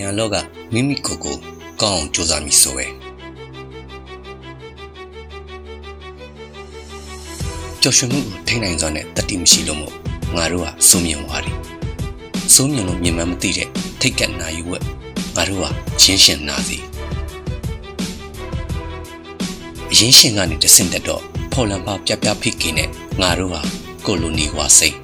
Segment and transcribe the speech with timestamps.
[0.00, 0.36] ရန်လောက
[0.72, 1.36] မိမိကိုယ်ကို
[1.80, 2.86] ကောင်းအောင်ကြိုးစားမိဆိုပဲ
[7.82, 9.94] ကြော်ရွှင်မှုကိုထိန်းနိုင်စွာနဲ့တတိမရှိလို့မို့
[10.36, 11.56] ငါတို့ကစုံမြင်သွားတယ်
[12.54, 13.68] စိုးမြင်လို့မြင်မှမသိတဲ့
[14.00, 14.84] ထိတ်ကနာယူဝက်
[15.36, 15.70] ငါတို့ဟာ
[16.00, 16.78] ချင်းရှင်နာစီ
[19.92, 21.22] အရင်ရှင်ကနေတဆင့်တက်တော့
[21.52, 22.88] ဖော်လံပါပြပြဖိကိနဲ့
[23.20, 23.60] ငါတို့ဟာ
[24.06, 24.96] ကိုလိုနီဝါစိတ်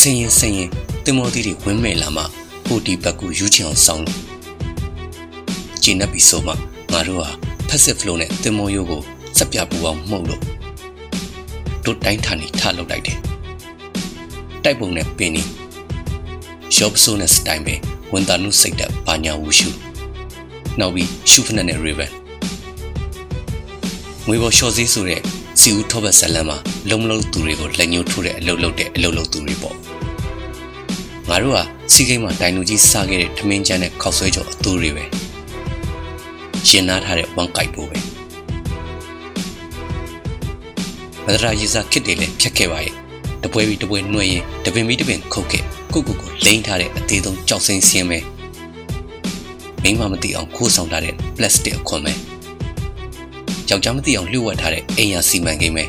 [0.00, 0.70] စင်ရင်စင်ရင်
[1.04, 2.22] တင်မောသီးတွေဝင်းမဲ့လာမှ
[2.66, 4.20] ဟိုဒီဘက်ကိုယူချင်အောင်ဆောင်းလို့
[5.82, 6.52] ကျင်းနေပြီဆိုမှ
[6.92, 7.30] ငါတို့ဟာ
[7.68, 9.02] passive flow နဲ့တင်မောရိုးကို
[9.36, 10.42] စက်ပြပူအောင်မှုတ်လို့
[11.84, 13.18] တို့တိုင်းထာနေထလုပ်လိုက်တယ်
[14.64, 15.42] တိုက်ပုံနဲ့ပင်နေ
[16.76, 17.74] ရော့ပဆိုးနဲ့စတိုင်ပဲ
[18.12, 19.68] ဝန်တာနုစိတ်တဲ့ဘာညာဝူရှု
[20.78, 22.12] နောက်ပြီးရှုဖနက်နဲ့ရီဗန်
[24.26, 25.20] ငွေပေါ်ရှော့စည်းဆိုတဲ့
[25.60, 29.81] စီဦးထောဘတ်ဇလန်မှာလုံမလုံးသူတွေကိုလက်ညှိုးထိုးတဲ့အလုပ်လုပ်တဲ့အလုပ်လုပ်သူတွေပေါ့
[31.34, 31.60] ငါတို့က
[31.92, 35.04] စီကိန်းမှာဒိုင်လူကြီးစားခဲ့တဲ့ထမင်းချမ်းနဲ့ခောက်ဆွဲကြောအသူတွေပဲ
[36.68, 37.98] ရှင်နာထားတဲ့ဝမ်ကိုက်ပိုးပဲ
[41.24, 42.94] မဒရာရီစာခစ်တွေလည်းဖြတ်ခဲ့ပါရဲ့
[43.42, 48.18] တပွဲပြီးတပွဲနှွှဲရင်တပင်ပြီးတပင်ခုတ်ခဲ့ကိုကိုကိုလိမ့်ထားတဲ့အသေးဆုံးကြောက်စိမ့်စင်းပဲ
[49.82, 52.12] မိမမသိအောင်ခိုးဆောင်ထားတဲ့ပလတ်စတစ်အခွန်ပဲ
[53.68, 55.84] ယောက်ျားမသိအောင်လှုပ်ဝက်ထားတဲ့အိမ်ယာစီမံကိန်းပဲ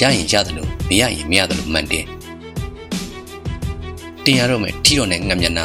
[0.00, 2.06] ရရင်ရတယ်လို့မရရင်မရတယ်လို့မှန်တယ်
[4.24, 5.64] တင်ရတော့မယ်ထီတော်နဲ့ငမျက်နာ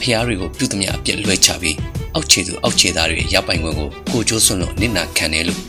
[0.00, 1.76] ဖျားတွေကိုပြုသမျှအပြစ်လွှဲချပြီး
[2.14, 5.60] အောက်ခြေသူအောက်ခြေသားတွေရပ်ပိုင်ခွင့်ကိုကိုကျိုးစွန့်လို့နစ်နာခံတယ်လို့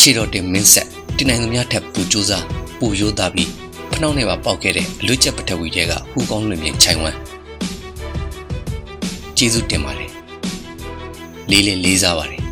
[0.00, 2.44] ခြေတော်တင်မင်းဆက်တင်နိုင်သူများထက်ပူကြိုးစား
[2.78, 3.50] ပူရိုးသားပြီး
[3.90, 7.18] ဖနှောင်းနဲ့ပါပေါက်ခဲ့တဲ့အလွတ်ချက်ပထဝီတွေကဟူကောင်းလွင်မြင်ခြိုင်ဝမ်း
[9.36, 10.10] ကျေးဇူးတင်ပါတယ်
[11.50, 12.42] လေးလေးလေးစားပါတယ်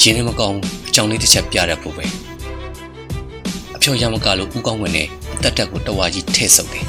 [0.00, 2.04] ရှင်နေမကောင်းအကြောင်းလေးတစ်ချက်ပြရဖို့ပဲ
[3.80, 6.86] အဖြော်ရမကလို့ဥကောင်းဝင်နဲ့အသက်တက်ကိုတဝါကြီးထဲ့ဆုပ်တယ်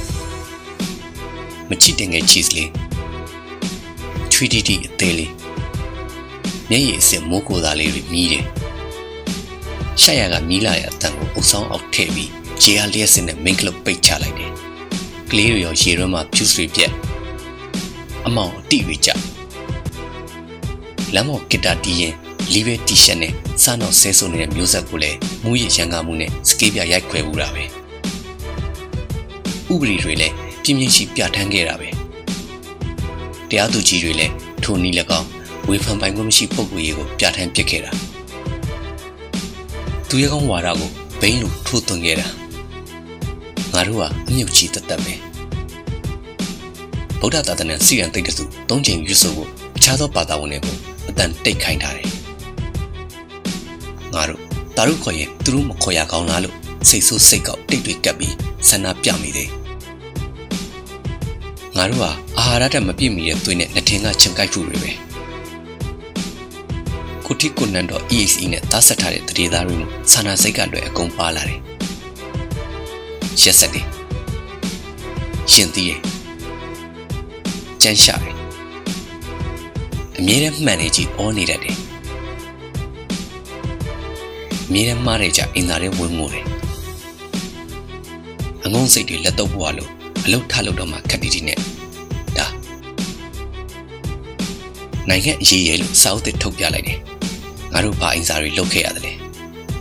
[1.70, 2.70] မချစ်တင်ငယ် cheese လေး
[4.34, 4.56] 3D
[4.88, 5.31] အသေးလေး
[6.69, 8.46] မျက်ရည်အစစ်မိုးကိုသားလေးတွေမြည်တယ်
[10.01, 12.30] ရှာရကမီးလာရအတန်ကိုအုပ်ဆောင်အောက်ထည့်ပြီး
[12.63, 14.51] ရေအားလျက်စင်နဲ့မင်းကလပ်ပိတ်ချလိုက်တယ်
[15.31, 16.91] ကလေးတွေရောရေရွမ်းမှာဖြူဆွေပြက်
[18.25, 19.09] အမောင်အတိတွေကြ
[21.13, 22.13] လမ်းပေါ်ဂီတာတီးရင်
[22.53, 27.63] လီဘဲတီရှပ်နဲ့စားတော့ဆဲဆိုနေတဲ့မျိုးဆက်ကိုလည်းမူးရရန်ကားမှုနဲ့စကေးပြရိုက်ခွဲဘူးတာပဲ
[29.72, 31.90] ဥပဒေတွေလည်းပြင်းပြင်းရှိပြဋ္ဌာန်းခဲ့တာပဲ
[33.50, 35.28] တရားသူကြီးတွေလည်းထိုနည်း၎င်း
[35.68, 37.91] ဝေဖန်ပိုင်ခွင့်မရှိပုံကိုယ်ရေးကိုပြဋ္ဌာန်းပစ်ခဲ့တာ
[40.09, 40.90] သူရဲကောင်းဝါဒကို
[41.22, 42.28] ဘိန်းလိုထိုးသွင်းခဲ့တာ
[43.74, 45.13] ငါတို့ကအမြုပ်ကြီးတတ်တတ်ပဲ
[47.19, 50.75] ဗုဒ္ဓသာသနာစီရန်တိတ်တစုသုံးချိန်ယူဆိုဖို့အခြားသောဘာသာဝင်တွေကို
[51.09, 52.20] အတန်တိတ်ခိုင်းထားတယ်
[54.16, 54.41] ငါတို့
[54.77, 56.55] တာရုခေါ်ရင်သူတို့မခေါ်ရကောင်းလားလို့
[56.89, 58.35] စိတ်ဆိုးစိတ်ကောက်တိတ်တွေကပ်ပြီး
[58.67, 59.49] ဆန္ဒပြမိတယ်
[61.77, 64.91] ငါတို့ဟာအာဟာရတက်မပြည့်မီတဲ့သွေးနဲ့နှထင်ကချင်ကိုက်မှုတွေပဲ
[67.25, 71.59] ကိုတိကိုနန်တော့ EAC နဲ့သားဆက်ထားတဲ့တရေသားတွေမှာဆန္ဒစိတ်ကလွယ်အကုန်ပါလာတယ်
[73.41, 73.85] ရက်ဆက်တယ်
[75.51, 76.00] ရှင်သီးတယ်
[77.81, 78.35] ကြမ်းရှာတယ်
[80.17, 81.91] အမြဲတမ်းမှန်နေကြည့်အောနေတတ်တယ်
[84.71, 86.45] အမြဲတမ်းမှားနေကြအင်သာတွေဝင်ငိုတယ်
[88.65, 89.89] အငုံစိတ်တွေလက်တော့ပွားလို့
[90.25, 91.57] အလုတ်ထလို့တော့မှခက်တီတီနဲ့
[92.37, 92.47] ဒါ
[95.09, 96.99] နိုင်ငံအရေးရဲလို့စာအုပ်သစ်ထုတ်ပြလိုက်တယ်
[97.73, 99.13] ငါတို့ဘာအင်စာတွေလုပ်ခဲ့ရတယ်လဲ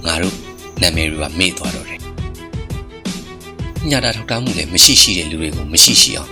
[0.07, 0.35] ငါတို့
[0.83, 2.01] နာမည်တွေကမေ့သွားတော့တယ်
[3.91, 6.31] ညတာထောက်တားမှုလည်းမရှိရှိတဲ့လူတွေကိုမရှိရှိအောင်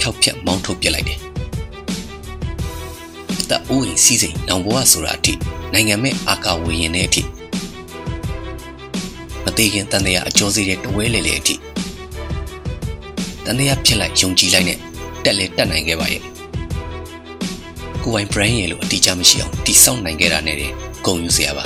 [0.00, 1.18] ဖျောက်ဖျက်မောင်းထုတ်ပြလိုက်တယ်
[3.50, 5.32] တအိုးရင်စီးစိမ်နောင်ဘဝဆိုတာအထိ
[5.72, 7.37] နိုင်ငံမဲ့အာကာဝေရင်တဲ့အထိမ
[9.58, 11.54] သေးခင်တန်တရားအကျော်စီတဲ့တဝဲလေလေအထိ
[13.44, 14.78] တန်တရားဖြစ်လိုက်ယုံကြည်လိုက်နဲ့
[15.24, 16.22] တက်လေတက်နိုင်ခဲ့ပါရဲ့
[18.02, 20.74] ကိုပိုင် brand ရဲ့လို့အတိအကျမရှိအောင်တိစောက်နိုင်ခဲ့တာနဲ့တည်း
[21.04, 21.64] ဂုံယူစရာပါ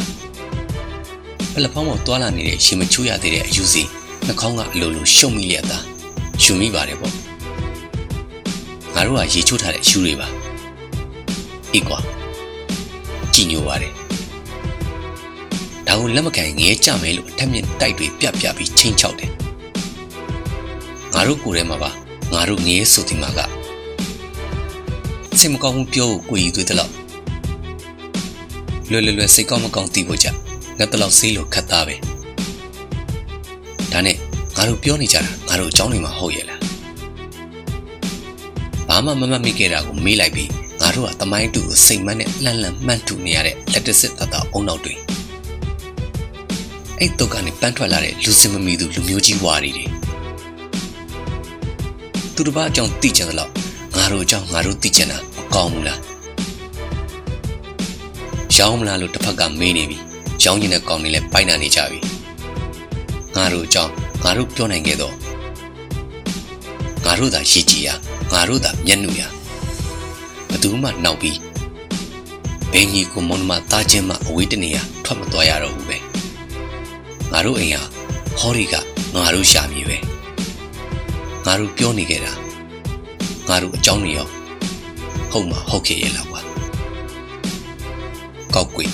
[1.55, 3.83] ပလက်ဖောင်းပေါ်တွာလာနေတဲ့ရှင်မချိုးရသေးတဲ့အယူစီ
[4.27, 5.85] နှာခေါင်းကအလိုလိုရှုံမိလျက်သား
[6.43, 7.15] ယူမိပါတယ်ပေါ့
[8.95, 10.29] ငါတို့ကရေချိုးထားတဲ့ယူတွေပါ
[11.73, 11.99] အေးကွာ
[13.35, 14.02] ကြည်ညိုပါတယ်
[15.93, 19.31] ဒါကိုလက်မခံငဲကြမယ်လို့အထက်မြင့်တိုက်တွေပြပြပြီးချင်းချောက်တယ်
[21.15, 21.91] ငါတို့ကိုယ်ထဲမှာပါ
[22.33, 23.41] ငါတို့ငဲဆိုဒီမှာက
[25.39, 26.93] စင်မကောင်းမှုပြောကိုကိုကြီးသွေးတလောက်
[28.91, 30.27] လွယ်လွယ်လွယ်စိတ်ကောင်းမကောင်းသိဖို့ကြ
[30.79, 31.97] ငါတလောက်ဆေးလို့ခတ်သားပဲ
[33.93, 34.17] ဒါနဲ့
[34.57, 36.61] ငါတို့ပြောနေကြတာငါတို့အကြောင်းတွေမှာဟုတ်ရဲ့လား
[38.89, 40.51] ဘာမှမမှတ်မိခဲ့တာကိုမေးလိုက်ပြီး
[40.81, 44.95] ငါတို့ကတမိုင်းတူကိုစိတ်မနဲ့လှန်လှန်မှန့်တူနေရတဲ့လက်တစစ်တတအုံနောက်တွေ
[47.01, 49.87] အဲ့တုတ်ကနေပန်းထွက်လာတဲ့လူစင်မမီသူလူမျိုးကြီးဝါရီတွေ
[52.35, 53.53] သူတစ်ပါးအကြောင်းသိချင်သလောက်
[53.97, 56.01] ငါတို့အကြောင်းငါတို့သိချင်တာမကောင်းဘူးလား
[58.57, 59.99] ရောင်းမလားလို့တစ်ဖက်ကမေးနေပြီ
[60.45, 61.99] ရောင်းကျင်တဲ့ကောင်တွေလည်းပိုက်နာနေကြပြီ
[63.37, 63.93] ငါတို့အကြောင်း
[64.25, 65.15] ငါတို့ပြောနိုင်ခဲ့တော့
[67.05, 67.89] ငါတို့သာရည်ကြည်ရ
[68.33, 69.23] ငါတို့သာမျက်နှာရ
[70.51, 71.39] ဘသူမှနောက်ပြီး
[72.73, 75.99] ဘယ်ကြီးကိုမုံမသားချင်းမှအဝေးတနေရထွက်မသွားရတော့ဘူးပဲ
[77.33, 77.83] ငါတို့အိမ်ဟာ
[78.39, 78.75] ဟောဒီက
[79.15, 79.97] ငါတို့ရှာမြေပဲ
[81.47, 82.33] ငါတို့ပြောနေကြတာ
[83.49, 84.29] ငါတို့အကြောင်းတွေရော
[85.31, 86.41] ဟုတ်မှာဟုတ်ခဲ့ရဲ့လားကွာ
[88.55, 88.85] ကောက်ကွေ